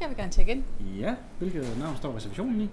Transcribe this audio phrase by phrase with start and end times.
[0.00, 0.64] Jeg vil gerne tjekke ind.
[1.00, 2.68] Ja, hvilket navn står reservationen i?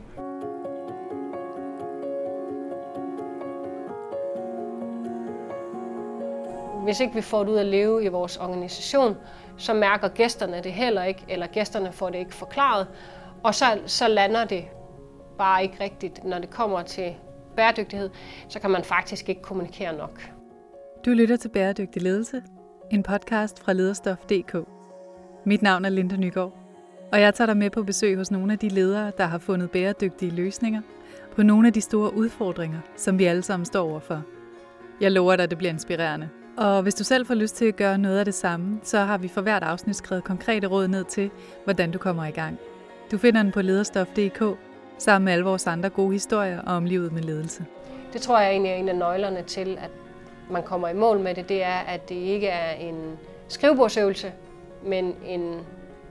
[6.83, 9.15] Hvis ikke vi får det ud at leve i vores organisation,
[9.57, 12.87] så mærker gæsterne det heller ikke, eller gæsterne får det ikke forklaret,
[13.43, 14.65] og så, så lander det
[15.37, 16.23] bare ikke rigtigt.
[16.23, 17.15] Når det kommer til
[17.55, 18.09] bæredygtighed,
[18.47, 20.31] så kan man faktisk ikke kommunikere nok.
[21.05, 22.41] Du lytter til Bæredygtig Ledelse,
[22.91, 24.55] en podcast fra lederstof.dk.
[25.45, 26.62] Mit navn er Linda Nygaard,
[27.13, 29.71] og jeg tager dig med på besøg hos nogle af de ledere, der har fundet
[29.71, 30.81] bæredygtige løsninger
[31.35, 34.23] på nogle af de store udfordringer, som vi alle sammen står overfor.
[35.01, 36.29] Jeg lover dig, at det bliver inspirerende.
[36.57, 39.17] Og hvis du selv får lyst til at gøre noget af det samme, så har
[39.17, 41.29] vi for hvert afsnit skrevet konkrete råd ned til,
[41.63, 42.57] hvordan du kommer i gang.
[43.11, 44.57] Du finder den på lederstof.dk,
[44.97, 47.65] sammen med alle vores andre gode historier om livet med ledelse.
[48.13, 49.91] Det tror jeg egentlig er en af nøglerne til, at
[50.51, 54.31] man kommer i mål med det, det er, at det ikke er en skrivebordsøvelse,
[54.85, 55.59] men en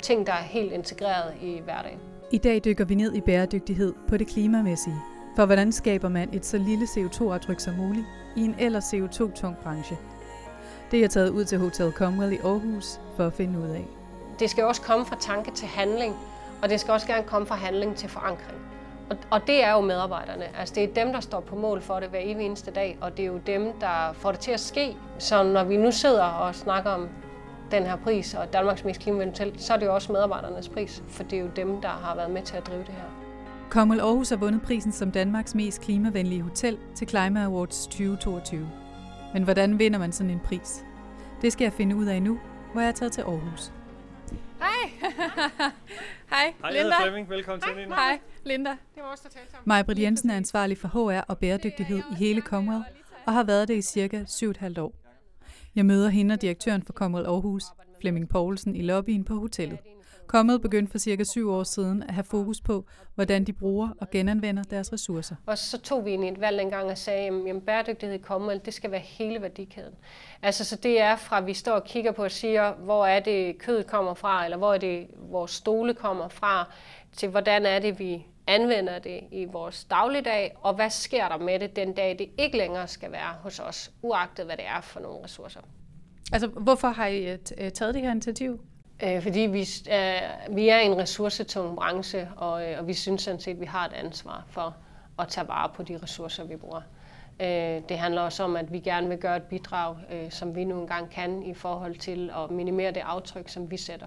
[0.03, 1.99] ting, der er helt integreret i hverdagen.
[2.31, 4.97] I dag dykker vi ned i bæredygtighed på det klimamæssige.
[5.37, 9.97] For hvordan skaber man et så lille CO2-aftryk som muligt i en ellers CO2-tung branche?
[10.91, 13.85] Det er jeg taget ud til Hotel Comwell i Aarhus for at finde ud af.
[14.39, 16.15] Det skal også komme fra tanke til handling,
[16.63, 18.59] og det skal også gerne komme fra handling til forankring.
[19.11, 20.45] Og, og det er jo medarbejderne.
[20.59, 23.17] Altså det er dem, der står på mål for det hver evig eneste dag, og
[23.17, 24.97] det er jo dem, der får det til at ske.
[25.19, 27.09] Så når vi nu sidder og snakker om
[27.73, 31.23] den her pris og Danmarks mest klimavenlige så er det jo også medarbejdernes pris, for
[31.23, 33.23] det er jo dem, der har været med til at drive det her.
[33.71, 38.69] Comwell Aarhus har vundet prisen som Danmarks mest klimavenlige hotel til Climate Awards 2022.
[39.33, 40.85] Men hvordan vinder man sådan en pris?
[41.43, 42.39] Det skal jeg finde ud af nu,
[42.73, 43.73] hvor jeg er taget til Aarhus.
[44.59, 44.69] Hej.
[46.31, 46.83] Hej, Hej, Linda.
[46.83, 47.31] hedder Flemming.
[47.31, 47.95] Velkommen til, Linda.
[47.95, 48.71] Hej, Linda.
[48.71, 49.61] Det var også der talte om.
[49.65, 52.85] Maja Britt Jensen er ansvarlig for HR og bæredygtighed i hele Comwell,
[53.27, 55.02] og har været det i cirka 7,5 år.
[55.77, 57.65] Jeg møder hende og direktøren for Comwell Aarhus,
[58.01, 59.79] Flemming Poulsen, i lobbyen på hotellet.
[60.27, 62.85] Kommet begyndte for cirka syv år siden at have fokus på,
[63.15, 65.37] hvordan de bruger og genanvender deres ressourcer.
[65.47, 68.61] Og så tog vi egentlig et valg engang og sagde, at jamen, bæredygtighed i Commonweal,
[68.65, 69.95] det skal være hele værdikæden.
[70.43, 73.21] Altså, så det er fra, at vi står og kigger på og siger, hvor er
[73.21, 76.73] det kødet kommer fra, eller hvor er det vores stole kommer fra,
[77.13, 81.59] til hvordan er det, vi anvender det i vores dagligdag, og hvad sker der med
[81.59, 85.01] det den dag, det ikke længere skal være hos os, uagtet hvad det er for
[85.01, 85.61] nogle ressourcer.
[86.33, 88.61] Altså, hvorfor har I øh, øh, taget det her initiativ?
[89.03, 93.41] Øh, fordi vi, øh, vi er en ressourcetung branche, og, øh, og vi synes sådan
[93.41, 94.77] set, at vi har et ansvar for
[95.19, 96.81] at tage vare på de ressourcer, vi bruger.
[97.41, 100.65] Øh, det handler også om, at vi gerne vil gøre et bidrag, øh, som vi
[100.65, 104.07] nu engang kan, i forhold til at minimere det aftryk, som vi sætter.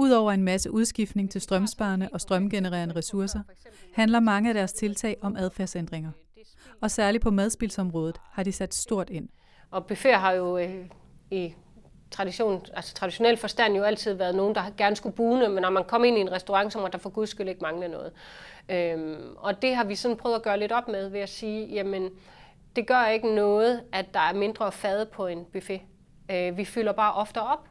[0.00, 3.40] Udover en masse udskiftning til strømsparende og strømgenererende ressourcer,
[3.94, 6.10] handler mange af deres tiltag om adfærdsændringer.
[6.80, 9.28] Og særligt på madspilsområdet har de sat stort ind.
[9.70, 10.86] Og buffet har jo øh,
[11.30, 11.54] i
[12.10, 15.84] tradition, altså traditionel forstand jo altid været nogen, der gerne skulle bune, men når man
[15.84, 18.12] kommer ind i en restaurant, så må der for guds skyld ikke mangle noget.
[18.68, 21.66] Øhm, og det har vi sådan prøvet at gøre lidt op med ved at sige,
[21.66, 22.10] jamen
[22.76, 25.80] det gør ikke noget, at der er mindre fad på en buffet.
[26.30, 27.69] Øh, vi fylder bare ofte op.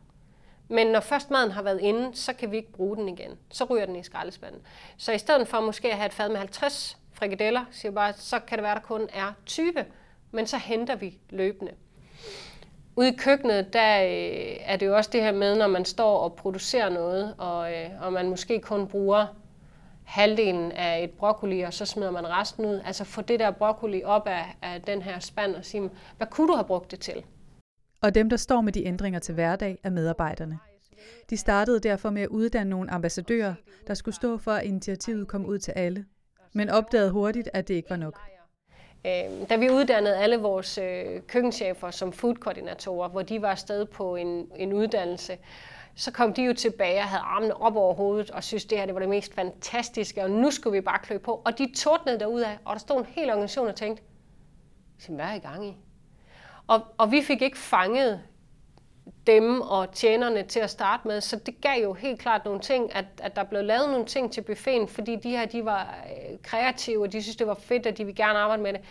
[0.71, 3.31] Men når først maden har været inde, så kan vi ikke bruge den igen.
[3.51, 4.61] Så ryger den i skraldespanden.
[4.97, 8.39] Så i stedet for måske at have et fad med 50 frikadeller, siger bare, så
[8.39, 9.73] kan det være, at der kun er 20,
[10.31, 11.71] men så henter vi løbende.
[12.95, 16.17] Ude i køkkenet, der øh, er det jo også det her med, når man står
[16.17, 19.25] og producerer noget, og, øh, og man måske kun bruger
[20.05, 22.81] halvdelen af et broccoli, og så smider man resten ud.
[22.85, 26.47] Altså få det der broccoli op af, af den her spand og sige, hvad kunne
[26.47, 27.23] du have brugt det til?
[28.01, 30.59] Og dem, der står med de ændringer til hverdag, er medarbejderne.
[31.29, 33.53] De startede derfor med at uddanne nogle ambassadører,
[33.87, 36.05] der skulle stå for, at initiativet kom ud til alle,
[36.53, 38.19] men opdagede hurtigt, at det ikke var nok.
[39.05, 44.15] Øhm, da vi uddannede alle vores øh, køkkenchefer som foodkoordinatorer, hvor de var afsted på
[44.15, 45.37] en, en uddannelse,
[45.95, 48.85] så kom de jo tilbage og havde armene op over hovedet og synes, det her
[48.85, 51.41] det var det mest fantastiske, og nu skulle vi bare klø på.
[51.45, 54.03] Og de tordnede derudad, og der stod en hel organisation og tænkte,
[55.09, 55.77] hvad er I gang i?
[56.69, 58.21] Og, og vi fik ikke fanget
[59.27, 62.95] dem og tjenerne til at starte med, så det gav jo helt klart nogle ting,
[62.95, 66.37] at, at der blev lavet nogle ting til buffeten, fordi de her de var øh,
[66.43, 68.81] kreative, og de synes det var fedt, og de ville gerne arbejde med det.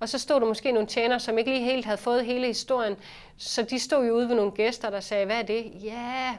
[0.00, 2.96] Og så stod der måske nogle tjenere, som ikke lige helt havde fået hele historien,
[3.36, 5.72] så de stod jo ude ved nogle gæster, der sagde, hvad er det?
[5.82, 6.34] Ja, yeah.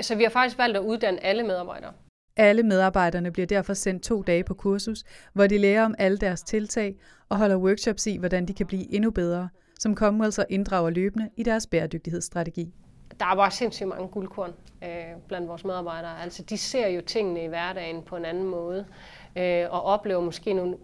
[0.00, 1.92] så vi har faktisk valgt at uddanne alle medarbejdere.
[2.36, 6.42] Alle medarbejderne bliver derfor sendt to dage på kursus, hvor de lærer om alle deres
[6.42, 6.96] tiltag
[7.28, 9.48] og holder workshops i, hvordan de kan blive endnu bedre,
[9.84, 12.74] som Commonwealth så inddrager løbende i deres bæredygtighedsstrategi.
[13.20, 14.52] Der er bare sindssygt mange guldkorn
[14.84, 16.22] øh, blandt vores medarbejdere.
[16.22, 18.86] Altså, de ser jo tingene i hverdagen på en anden måde,
[19.36, 20.76] øh, og oplever måske nogle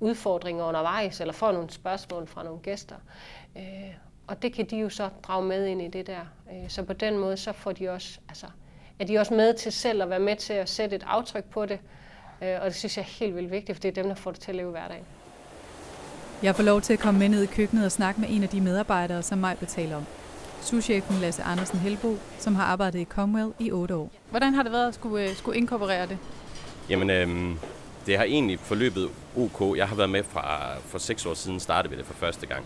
[0.00, 2.96] udfordringer undervejs, eller får nogle spørgsmål fra nogle gæster.
[3.56, 3.62] Øh,
[4.26, 6.20] og det kan de jo så drage med ind i det der.
[6.52, 8.46] Øh, så på den måde, så får de også altså,
[8.98, 11.66] er de også med til selv at være med til at sætte et aftryk på
[11.66, 11.80] det.
[12.42, 14.30] Øh, og det synes jeg er helt vildt vigtigt, for det er dem, der får
[14.30, 15.04] det til at leve hverdagen.
[16.42, 18.48] Jeg får lov til at komme med ned i køkkenet og snakke med en af
[18.48, 20.04] de medarbejdere, som mig betaler om.
[20.62, 24.10] Souschefen Lasse Andersen Helbo, som har arbejdet i Comwell i otte år.
[24.30, 26.18] Hvordan har det været at skulle, øh, skulle inkorporere det?
[26.90, 27.58] Jamen, øhm,
[28.06, 29.76] det har egentlig forløbet OK.
[29.76, 32.64] Jeg har været med fra for seks år siden, startede vi det for første gang.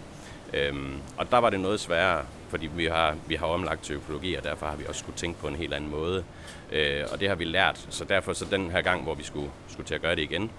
[0.55, 4.35] Øhm, og der var det noget sværere, fordi vi har, vi har omlagt til økologi,
[4.35, 6.25] og derfor har vi også skulle tænke på en helt anden måde.
[6.73, 9.51] Øh, og det har vi lært, så derfor så den her gang, hvor vi skulle,
[9.69, 10.51] skulle til at gøre det igen,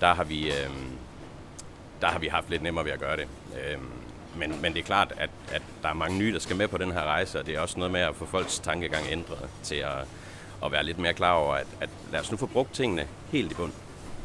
[0.00, 0.90] der har vi, øhm,
[2.00, 3.26] der har vi haft lidt nemmere ved at gøre det.
[3.70, 3.82] Øhm,
[4.36, 6.78] men, men det er klart, at, at der er mange nye, der skal med på
[6.78, 9.74] den her rejse, og det er også noget med at få folks tankegang ændret til
[9.74, 10.06] at,
[10.64, 13.52] at være lidt mere klar over, at, at lad os nu få brugt tingene helt
[13.52, 13.72] i bund.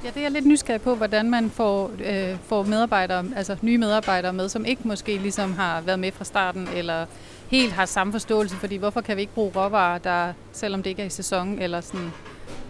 [0.04, 3.78] Ja, det er jeg lidt nysgerrig på, hvordan man får, øh, får medarbejdere, altså nye
[3.78, 7.06] medarbejdere med, som ikke måske ligesom har været med fra starten, eller
[7.50, 11.02] helt har samme forståelse, fordi hvorfor kan vi ikke bruge råvarer, der, selvom det ikke
[11.02, 12.12] er i sæson, eller sådan?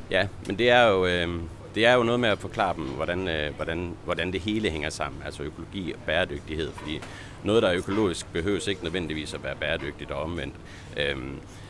[0.10, 1.28] Ja, men det er jo, øh,
[1.76, 4.90] det er jo noget med at forklare dem, hvordan, øh, hvordan, hvordan det hele hænger
[4.90, 7.02] sammen, altså økologi og bæredygtighed, fordi
[7.44, 10.56] noget, der er økologisk, behøves ikke nødvendigvis at være bæredygtigt og omvendt.
[10.98, 11.18] Øh,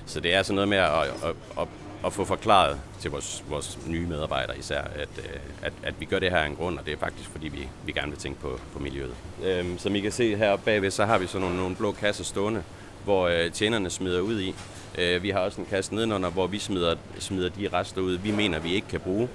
[0.05, 1.67] så det er sådan noget med at, at, at,
[2.05, 6.19] at få forklaret til vores, vores nye medarbejdere især, at, øh, at, at vi gør
[6.19, 8.39] det her af en grund, og det er faktisk fordi, vi, vi gerne vil tænke
[8.39, 9.15] på, på miljøet.
[9.43, 12.23] Øhm, som I kan se heroppe bagved, så har vi sådan nogle, nogle blå kasser
[12.23, 12.63] stående,
[13.03, 14.55] hvor øh, tjenerne smider ud i.
[14.97, 18.31] Øh, vi har også en kasse nedenunder, hvor vi smider, smider de rester ud, vi
[18.31, 19.29] mener, vi ikke kan bruge.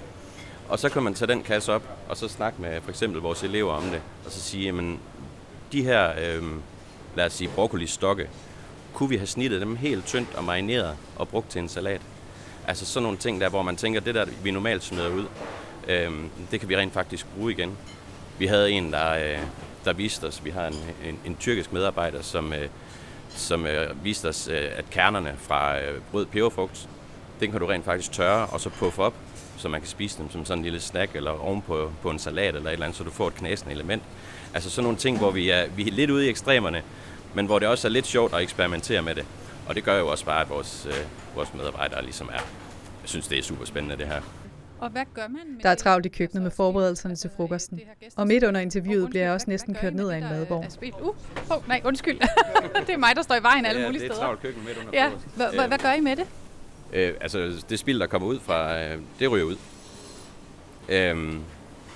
[0.69, 3.43] Og så kan man tage den kasse op, og så snakke med for eksempel vores
[3.43, 4.99] elever om det, og så sige, jamen,
[5.71, 6.43] de her, øh,
[7.15, 8.29] lad os sige, broccoli-stokke,
[8.93, 12.01] kunne vi have snittet dem helt tyndt og marineret og brugt til en salat?
[12.67, 15.25] Altså sådan nogle ting der, hvor man tænker, det der, vi normalt smider ud,
[15.87, 16.11] øh,
[16.51, 17.77] det kan vi rent faktisk bruge igen.
[18.39, 19.39] Vi havde en, der, øh,
[19.85, 22.69] der viste os, vi har en, en, en tyrkisk medarbejder, som, øh,
[23.29, 26.89] som øh, viste os, øh, at kernerne fra øh, rød peberfrugt,
[27.39, 29.13] den kan du rent faktisk tørre og så puffe op,
[29.57, 31.61] så man kan spise dem som sådan en lille snack eller oven
[32.01, 34.03] på, en salat eller et eller andet, så du får et knæsende element.
[34.53, 36.81] Altså sådan nogle ting, hvor vi er, vi er lidt ude i ekstremerne,
[37.33, 39.25] men hvor det også er lidt sjovt at eksperimentere med det.
[39.67, 42.41] Og det gør jo også bare, at vores, øh, vores medarbejdere ligesom er.
[43.01, 44.21] Jeg synes, det er super spændende, det her.
[44.79, 47.79] Og hvad gør man med Der er travlt i køkkenet med forberedelserne til frokosten.
[48.15, 50.65] Og midt under interviewet bliver jeg også næsten kørt ned af en madvogn.
[51.01, 51.07] Uh,
[51.49, 52.19] oh, nej, undskyld.
[52.87, 54.25] det er mig, der står i vejen alle ja, mulige det er steder.
[54.25, 55.31] travlt køkken midt under Ja, frokosten.
[55.35, 56.25] hvad, hvad, hvad gør I med det?
[56.93, 59.55] Øh, altså, det spild, der kommer ud fra, øh, det ryger ud.
[60.89, 61.41] Øhm,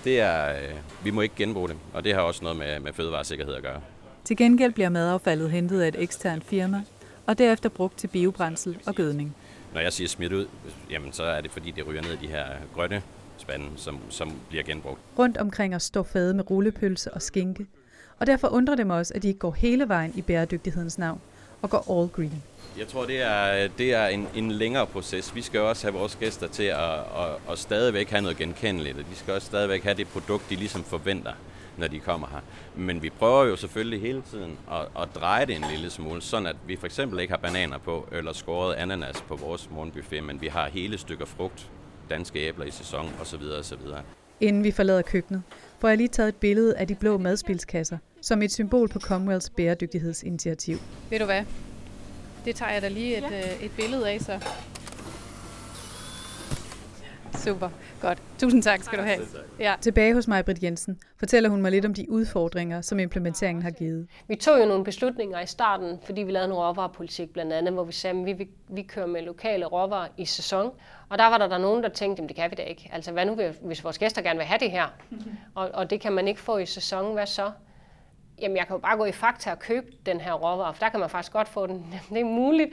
[0.03, 2.93] det er, øh, vi må ikke genbruge det, og det har også noget med, med
[2.93, 3.81] fødevaresikkerhed at gøre.
[4.23, 6.83] Til gengæld bliver madaffaldet hentet af et eksternt firma,
[7.25, 9.35] og derefter brugt til biobrændsel og gødning.
[9.73, 10.47] Når jeg siger smidt ud,
[10.89, 12.45] jamen så er det fordi, det ryger ned i de her
[12.75, 13.01] grønne
[13.37, 14.99] spande, som, som bliver genbrugt.
[15.19, 17.65] Rundt omkring os står fade med rullepølse og skinke,
[18.19, 21.21] og derfor undrer det mig også, at de ikke går hele vejen i bæredygtighedens navn
[21.61, 22.43] og går all green.
[22.77, 25.35] Jeg tror, det er, det er en, en længere proces.
[25.35, 29.03] Vi skal også have vores gæster til at, at, at stadigvæk have noget genkendeligt, og
[29.11, 31.33] de skal også stadigvæk have det produkt, de ligesom forventer,
[31.77, 32.39] når de kommer her.
[32.75, 36.47] Men vi prøver jo selvfølgelig hele tiden at, at dreje det en lille smule, sådan
[36.47, 40.41] at vi for eksempel ikke har bananer på, eller skåret ananas på vores morgenbuffet, men
[40.41, 41.69] vi har hele stykker frugt,
[42.09, 43.41] danske æbler i sæson osv.
[43.59, 43.79] osv.
[44.39, 45.43] Inden vi forlader køkkenet,
[45.79, 49.49] får jeg lige taget et billede af de blå madspilskasser, som et symbol på Comwells
[49.49, 50.77] bæredygtighedsinitiativ.
[51.09, 51.43] Ved du hvad?
[52.45, 53.53] Det tager jeg da lige et, ja.
[53.53, 54.39] øh, et billede af, så.
[57.43, 57.69] Super,
[58.01, 58.21] godt.
[58.39, 59.19] Tusind tak skal du have.
[59.59, 59.75] Ja.
[59.81, 63.71] Tilbage hos mig, Britt Jensen, fortæller hun mig lidt om de udfordringer, som implementeringen har
[63.71, 64.07] givet.
[64.27, 67.83] Vi tog jo nogle beslutninger i starten, fordi vi lavede en råvarepolitik blandt andet, hvor
[67.83, 70.71] vi sagde, at vi, vi, vi kører med lokale råvarer i sæson.
[71.09, 72.89] Og der var der, der nogen, der tænkte, at det kan vi da ikke.
[72.93, 74.85] Altså hvad nu, hvis vores gæster gerne vil have det her,
[75.55, 77.51] og, og det kan man ikke få i sæson, hvad så?
[78.41, 80.89] Jamen jeg kan jo bare gå i Fakta og købe den her råvare, for der
[80.89, 81.93] kan man faktisk godt få den.
[82.09, 82.71] det er muligt,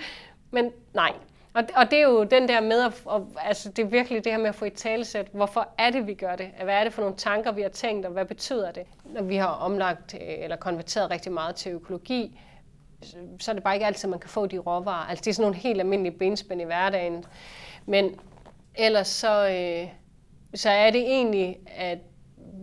[0.51, 1.13] men nej.
[1.55, 4.33] Og, og det er jo den der med, at, og, altså det er virkelig det
[4.33, 6.47] her med at få i talesæt, hvorfor er det, vi gør det?
[6.65, 8.87] Hvad er det for nogle tanker, vi har tænkt, og hvad betyder det?
[9.05, 12.41] Når vi har omlagt øh, eller konverteret rigtig meget til økologi,
[13.41, 15.09] så er det bare ikke altid, man kan få de råvarer.
[15.09, 17.25] Altså det er sådan nogle helt almindelige benspænd i hverdagen.
[17.87, 18.21] Men
[18.75, 19.89] ellers så, øh,
[20.55, 21.99] så er det egentlig, at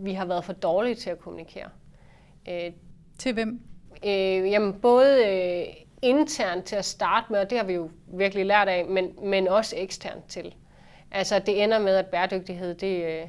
[0.02, 1.68] vi har været for dårlige til at kommunikere.
[2.48, 2.72] Øh,
[3.18, 3.60] til hvem?
[4.04, 8.46] Øh, jamen både øh, internt til at starte med, og det har vi jo virkelig
[8.46, 10.54] lært af, men, men også eksternt til.
[11.10, 13.28] Altså det ender med, at bæredygtighed, det, øh,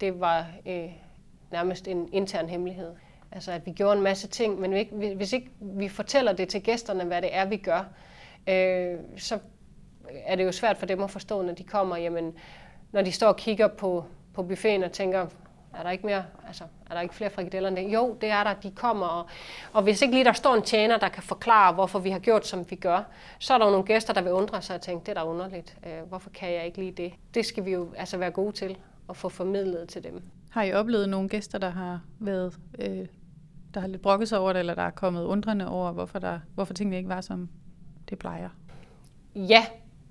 [0.00, 0.90] det var øh,
[1.52, 2.90] nærmest en intern hemmelighed.
[3.32, 7.04] Altså at vi gjorde en masse ting, men hvis ikke vi fortæller det til gæsterne,
[7.04, 7.88] hvad det er, vi gør,
[8.48, 9.38] øh, så
[10.24, 12.34] er det jo svært for dem at forstå, når de kommer, jamen,
[12.92, 14.04] når de står og kigger på,
[14.34, 15.26] på buffeten og tænker,
[15.74, 17.94] er der ikke mere, altså, er der ikke flere frikadeller end det?
[17.94, 18.54] Jo, det er der.
[18.54, 19.26] De kommer, og,
[19.72, 22.46] og hvis ikke lige der står en tjener, der kan forklare, hvorfor vi har gjort,
[22.46, 23.02] som vi gør,
[23.38, 25.76] så er der nogle gæster, der vil undre sig og tænke, det er da underligt.
[25.86, 27.12] Øh, hvorfor kan jeg ikke lige det?
[27.34, 28.76] Det skal vi jo altså være gode til
[29.08, 30.22] at få formidlet til dem.
[30.50, 33.06] Har I oplevet nogle gæster, der har været, øh,
[33.74, 36.38] der har lidt brokket sig over det, eller der er kommet undrende over, hvorfor, der,
[36.54, 37.48] hvorfor tingene ikke var, som
[38.08, 38.48] det plejer?
[39.34, 39.66] Ja,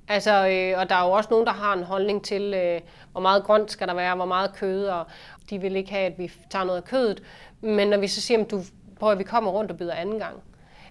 [0.10, 3.22] altså, øh, og der er jo også nogen, der har en holdning til, øh, hvor
[3.22, 5.06] meget grønt skal der være, hvor meget kød, og
[5.50, 7.24] de vil ikke have, at vi tager noget af kødet.
[7.62, 8.62] Men når vi så siger, at du
[9.00, 10.36] prøver, at vi kommer rundt og byder anden gang.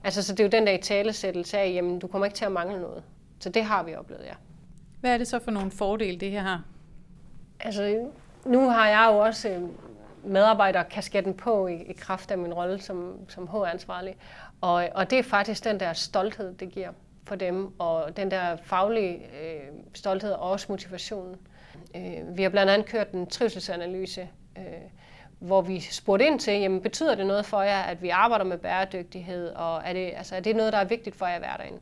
[0.05, 2.45] Altså, så det er jo den der i talesættelse af, jamen, du kommer ikke til
[2.45, 3.03] at mangle noget.
[3.41, 4.35] Så det har vi oplevet, ja.
[5.01, 6.63] Hvad er det så for nogle fordele, det her har?
[7.61, 8.07] Altså,
[8.45, 9.63] nu har jeg jo også øh,
[10.25, 14.17] medarbejderkasketten på i, i kraft af min rolle som, som HR-ansvarlig.
[14.61, 16.91] Og, og det er faktisk den der stolthed, det giver
[17.29, 19.61] for dem, og den der faglige øh,
[19.95, 21.37] stolthed og også motivationen.
[21.97, 24.65] Øh, vi har blandt andet kørt en trivselsanalyse, øh,
[25.39, 28.59] hvor vi spurgte ind til, jamen, betyder det noget for jer, at vi arbejder med
[28.59, 31.79] bæredygtighed, og er det, altså, er det noget, der er vigtigt for jer i hverdagen?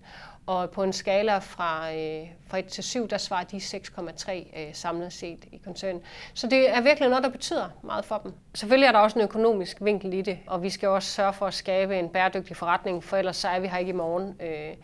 [0.46, 4.74] Og på en skala fra, øh, fra 1 til 7, der svarer de 6,3 øh,
[4.74, 6.02] samlet set i koncernen.
[6.34, 8.32] Så det er virkelig noget, der betyder meget for dem.
[8.54, 11.46] Selvfølgelig er der også en økonomisk vinkel i det, og vi skal også sørge for
[11.46, 14.36] at skabe en bæredygtig forretning, for ellers så er vi her ikke i morgen.
[14.40, 14.74] Øh,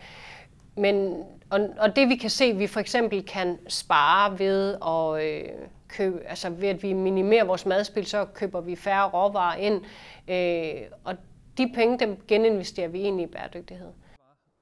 [0.76, 5.48] men, og, og det vi kan se, vi for eksempel kan spare ved at øh,
[5.88, 9.82] købe, altså ved at vi minimerer vores madspil, så køber vi færre råvarer ind,
[10.28, 11.14] øh, og
[11.58, 13.88] de penge, dem geninvesterer vi ind i bæredygtighed.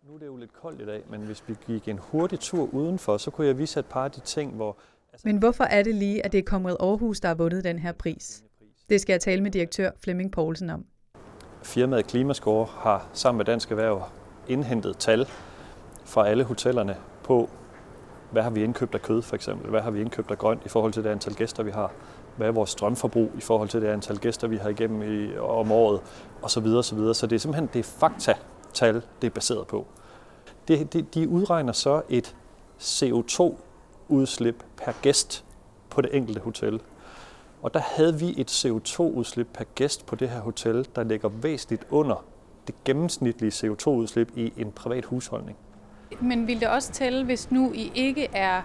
[0.08, 2.68] Nu er det jo lidt koldt i dag, men hvis vi gik en hurtig tur
[2.72, 4.76] udenfor, så kunne jeg vise et par af de ting, hvor...
[5.12, 5.28] Altså...
[5.28, 7.92] Men hvorfor er det lige, at det er Comrade Aarhus, der har vundet den her
[7.92, 8.44] pris?
[8.90, 10.84] Det skal jeg tale med direktør Flemming Poulsen om.
[11.62, 14.02] Firmaet Klimascore har sammen med Dansk Erhverv
[14.48, 15.26] indhentet tal
[16.10, 17.48] fra alle hotellerne på,
[18.30, 20.68] hvad har vi indkøbt af kød for eksempel, hvad har vi indkøbt af grønt i
[20.68, 21.90] forhold til det antal gæster, vi har,
[22.36, 25.72] hvad er vores strømforbrug i forhold til det antal gæster, vi har igennem i, om
[25.72, 26.00] året,
[26.42, 26.66] osv.
[26.66, 26.98] osv.
[26.98, 29.86] Så så det er simpelthen det er fakta-tal, det er baseret på.
[30.68, 32.36] Det, det, de udregner så et
[32.80, 35.44] CO2-udslip per gæst
[35.90, 36.80] på det enkelte hotel.
[37.62, 41.86] Og der havde vi et CO2-udslip per gæst på det her hotel, der ligger væsentligt
[41.90, 42.24] under
[42.66, 45.58] det gennemsnitlige CO2-udslip i en privat husholdning.
[46.20, 48.62] Men vil det også tælle, hvis nu I ikke er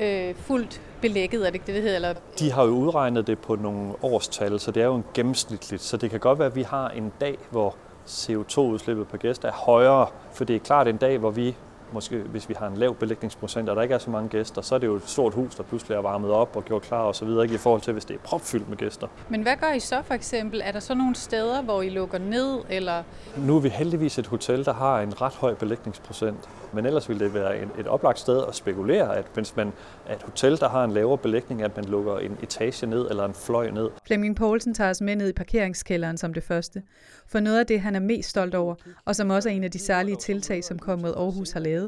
[0.00, 1.96] øh, fuldt belægget, er det ikke det, det hedder?
[1.96, 2.14] Eller?
[2.38, 5.82] De har jo udregnet det på nogle årstal, så det er jo en gennemsnitligt.
[5.82, 7.76] Så det kan godt være, at vi har en dag, hvor
[8.06, 11.56] CO2-udslippet per gæst er højere, for det er klart en dag, hvor vi
[11.92, 14.74] måske hvis vi har en lav belægningsprocent, og der ikke er så mange gæster, så
[14.74, 17.14] er det jo et stort hus, der pludselig er varmet op og gjort klar og
[17.14, 19.08] så videre, ikke i forhold til, hvis det er propfyldt med gæster.
[19.28, 20.60] Men hvad gør I så for eksempel?
[20.64, 22.58] Er der så nogle steder, hvor I lukker ned?
[22.70, 23.02] Eller?
[23.36, 27.24] Nu er vi heldigvis et hotel, der har en ret høj belægningsprocent, men ellers ville
[27.24, 29.72] det være et oplagt sted at spekulere, at hvis man
[30.06, 33.24] er et hotel, der har en lavere belægning, at man lukker en etage ned eller
[33.24, 33.88] en fløj ned.
[34.06, 36.82] Flemming Poulsen tager os med ned i parkeringskælderen som det første.
[37.26, 39.70] For noget af det, han er mest stolt over, og som også er en af
[39.70, 41.81] de særlige tiltag, som Kommet Aarhus har lavet,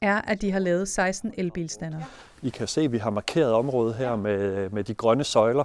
[0.00, 1.98] er, at de har lavet 16 elbilstander.
[2.42, 5.64] I kan se, at vi har markeret området her med, med de grønne søjler,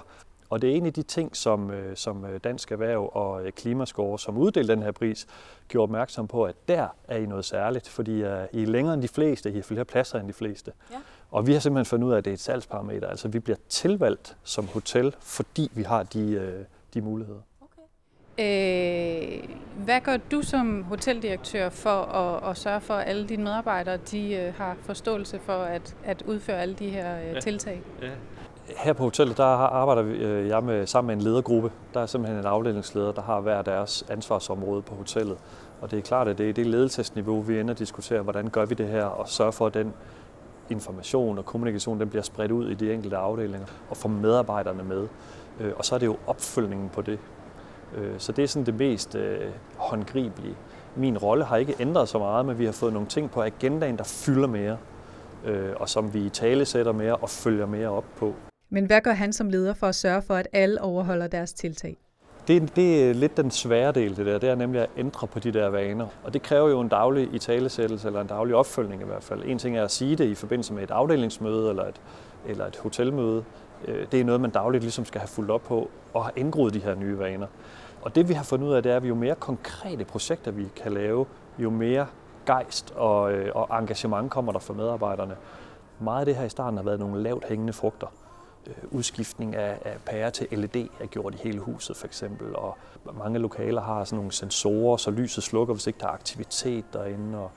[0.50, 3.52] og det er en af de ting, som, øh, som øh, Dansk Erhverv og øh,
[3.52, 5.26] Klimascore, som uddelte den her pris,
[5.68, 9.08] gjorde opmærksom på, at der er I noget særligt, fordi I er længere end de
[9.08, 10.72] fleste, I har flere pladser end de fleste.
[10.90, 10.96] Ja.
[11.30, 13.08] Og vi har simpelthen fundet ud af, at det er et salgsparameter.
[13.08, 17.40] Altså vi bliver tilvalgt som hotel, fordi vi har de, de muligheder.
[18.40, 19.38] Øh,
[19.84, 24.34] hvad gør du som hoteldirektør for at, at sørge for, at alle dine medarbejdere de,
[24.34, 27.40] øh, har forståelse for at, at udføre alle de her øh, ja.
[27.40, 27.82] tiltag?
[28.02, 28.08] Ja.
[28.76, 31.72] Her på hotellet der arbejder vi, øh, jeg med, sammen med en ledergruppe.
[31.94, 35.38] Der er simpelthen en afdelingsleder, der har hver deres ansvarsområde på hotellet.
[35.80, 38.64] Og det er klart, at det er det ledelsesniveau, vi ender at diskutere, hvordan gør
[38.64, 39.92] vi det her, og sørge for, at den
[40.70, 45.08] information og kommunikation den bliver spredt ud i de enkelte afdelinger, og få medarbejderne med.
[45.60, 47.18] Øh, og så er det jo opfølgningen på det.
[47.96, 49.40] Øh, så det er sådan det mest øh,
[49.76, 50.54] håndgribelige.
[50.96, 53.98] Min rolle har ikke ændret så meget, men vi har fået nogle ting på agendaen,
[53.98, 54.76] der fylder mere,
[55.46, 58.34] øh, og som vi tale sætter mere og følger mere op på.
[58.70, 61.96] Men hvad gør han som leder for at sørge for, at alle overholder deres tiltag?
[62.48, 64.38] Det, det er lidt den svære del, det der.
[64.38, 66.06] Det er nemlig at ændre på de der vaner.
[66.24, 69.42] Og det kræver jo en daglig italesættelse, eller en daglig opfølgning i hvert fald.
[69.44, 72.00] En ting er at sige det i forbindelse med et afdelingsmøde, eller et,
[72.46, 73.44] eller et hotelmøde.
[73.84, 76.74] Øh, det er noget, man dagligt ligesom skal have fulgt op på, og have indgroet
[76.74, 77.46] de her nye vaner.
[78.02, 80.68] Og det vi har fundet ud af, det er, at jo mere konkrete projekter vi
[80.76, 81.26] kan lave,
[81.58, 82.06] jo mere
[82.46, 85.36] gejst og, øh, og engagement kommer der fra medarbejderne.
[86.00, 88.06] Meget af det her i starten har været nogle lavt hængende frugter.
[88.66, 92.76] Øh, udskiftning af, af pære til LED er gjort i hele huset for eksempel, og
[93.18, 97.38] mange lokaler har sådan nogle sensorer, så lyset slukker, hvis ikke der er aktivitet derinde.
[97.38, 97.50] Og,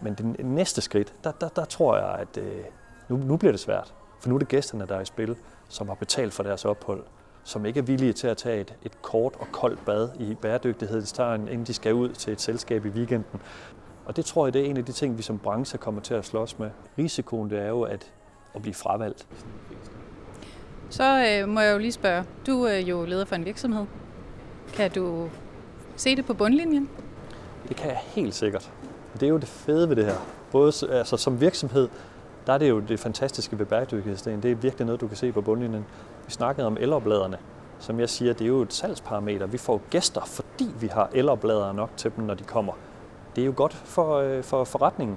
[0.00, 2.64] men det næste skridt, der, der, der tror jeg, at øh,
[3.08, 5.36] nu, nu bliver det svært, for nu er det gæsterne, der er i spil,
[5.68, 7.04] som har betalt for deres ophold
[7.48, 11.48] som ikke er villige til at tage et, et kort og koldt bad i bæredygtighedstegn,
[11.48, 13.40] inden de skal ud til et selskab i weekenden.
[14.06, 16.14] Og det tror jeg, det er en af de ting, vi som branche kommer til
[16.14, 16.70] at slås med.
[16.98, 18.12] Risikoen det er jo at,
[18.54, 19.26] at blive fravalgt.
[20.90, 22.24] Så øh, må jeg jo lige spørge.
[22.46, 23.86] Du er jo leder for en virksomhed.
[24.74, 25.30] Kan du
[25.96, 26.90] se det på bundlinjen?
[27.68, 28.72] Det kan jeg helt sikkert.
[29.14, 30.16] Det er jo det fede ved det her.
[30.52, 31.88] Både altså, som virksomhed,
[32.48, 34.42] der er det jo det fantastiske ved bæredygtighedsdelen.
[34.42, 35.86] Det er virkelig noget, du kan se på bundlinjen.
[36.26, 37.38] Vi snakkede om elopladerne.
[37.78, 39.46] Som jeg siger, det er jo et salgsparameter.
[39.46, 42.72] Vi får gæster, fordi vi har elopladere nok til dem, når de kommer.
[43.36, 45.16] Det er jo godt for, øh, for forretningen.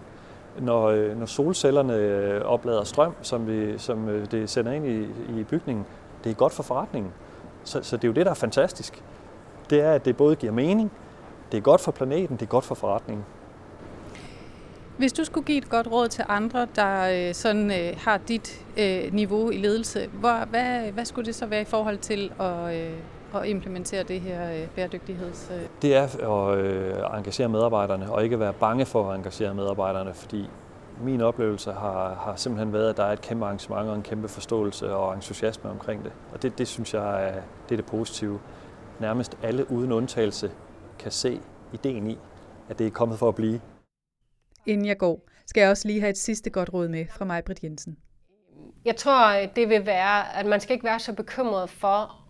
[0.59, 5.01] Når, øh, når solcellerne øh, oplader strøm, som, vi, som det sender ind i,
[5.39, 5.85] i bygningen,
[6.23, 7.11] det er godt for forretningen.
[7.63, 9.03] Så, så det er jo det, der er fantastisk.
[9.69, 10.91] Det er, at det både giver mening,
[11.51, 13.25] det er godt for planeten, det er godt for forretningen.
[15.01, 18.65] Hvis du skulle give et godt råd til andre, der øh, sådan øh, har dit
[18.77, 22.75] øh, niveau i ledelse, hvor, hvad, hvad skulle det så være i forhold til at,
[22.75, 22.93] øh,
[23.35, 25.51] at implementere det her øh, bæredygtigheds...
[25.51, 25.61] Øh?
[25.81, 30.49] Det er at øh, engagere medarbejderne, og ikke være bange for at engagere medarbejderne, fordi
[31.03, 34.27] min oplevelse har, har simpelthen været, at der er et kæmpe arrangement og en kæmpe
[34.27, 36.11] forståelse og entusiasme omkring det.
[36.33, 37.33] Og det, det synes jeg er
[37.69, 38.39] det, er det positive.
[38.99, 40.51] Nærmest alle uden undtagelse
[40.99, 41.39] kan se
[41.73, 42.17] ideen i,
[42.69, 43.59] at det er kommet for at blive.
[44.65, 47.43] Inden jeg går, skal jeg også lige have et sidste godt råd med fra mig,
[47.43, 47.97] Britt Jensen.
[48.85, 52.27] Jeg tror, det vil være, at man skal ikke være så bekymret for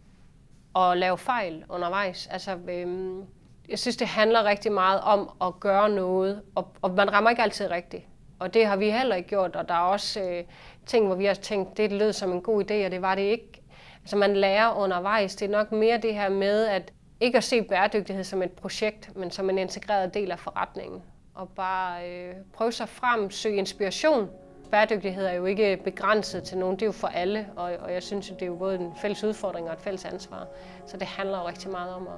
[0.80, 2.28] at lave fejl undervejs.
[2.28, 3.24] Altså, øhm,
[3.70, 7.42] jeg synes, det handler rigtig meget om at gøre noget, og, og man rammer ikke
[7.42, 8.04] altid rigtigt.
[8.40, 10.44] Og det har vi heller ikke gjort, og der er også øh,
[10.86, 13.22] ting, hvor vi har tænkt, det lød som en god idé, og det var det
[13.22, 13.62] ikke.
[14.02, 15.36] Altså man lærer undervejs.
[15.36, 19.16] Det er nok mere det her med, at ikke at se bæredygtighed som et projekt,
[19.16, 21.02] men som en integreret del af forretningen.
[21.34, 24.30] Og bare øh, prøve sig frem, søge inspiration.
[24.72, 28.04] Bæredygtighed er jo ikke begrænset til nogen, det er jo for alle, og, og jeg
[28.04, 30.48] synes, det er jo både en fælles udfordring og et fælles ansvar.
[30.86, 32.14] Så det handler jo rigtig meget om, at,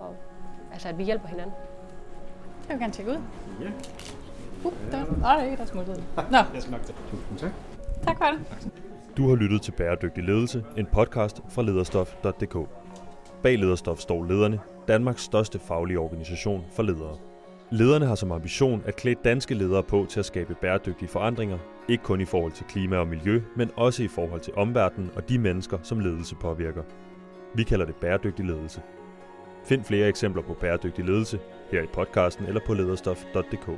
[0.00, 0.14] at,
[0.72, 1.54] altså at vi hjælper hinanden.
[2.68, 3.16] Jeg vil gerne tjekke ud.
[3.60, 3.70] Ja.
[4.64, 6.04] Uh, der, nej, der er smuttet.
[6.16, 6.38] Nå.
[6.54, 6.98] Jeg skal nok tage.
[7.10, 7.50] Tusind tak.
[8.02, 8.70] Tak for det.
[9.16, 12.68] Du har lyttet til Bæredygtig Ledelse, en podcast fra lederstof.dk.
[13.42, 17.31] Bag Lederstof står lederne, Danmarks største faglige organisation for ledere.
[17.72, 21.58] Lederne har som ambition at klæde danske ledere på til at skabe bæredygtige forandringer,
[21.88, 25.28] ikke kun i forhold til klima og miljø, men også i forhold til omverdenen og
[25.28, 26.82] de mennesker, som ledelse påvirker.
[27.54, 28.82] Vi kalder det bæredygtig ledelse.
[29.64, 31.38] Find flere eksempler på bæredygtig ledelse
[31.70, 33.70] her i podcasten eller på lederstof.dk.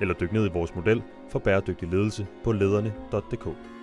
[0.00, 3.77] Eller dyk ned i vores model for bæredygtig ledelse på lederne.dk.